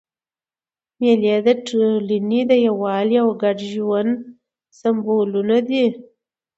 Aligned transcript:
مېلې 0.99 1.35
د 1.45 1.47
ټولني 1.67 2.41
د 2.49 2.51
یووالي 2.67 3.15
او 3.23 3.29
ګډ 3.43 3.57
ژوند 3.73 4.11
سېمبولونه 4.79 5.57
دي. 5.67 5.85